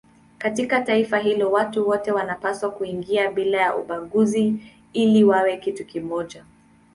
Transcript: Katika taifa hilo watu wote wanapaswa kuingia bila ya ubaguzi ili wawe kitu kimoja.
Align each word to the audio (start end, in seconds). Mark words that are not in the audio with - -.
Katika 0.37 0.81
taifa 0.81 1.17
hilo 1.19 1.51
watu 1.51 1.87
wote 1.87 2.11
wanapaswa 2.11 2.71
kuingia 2.71 3.31
bila 3.31 3.61
ya 3.61 3.75
ubaguzi 3.75 4.55
ili 4.93 5.23
wawe 5.23 5.57
kitu 5.57 5.85
kimoja. 5.85 6.45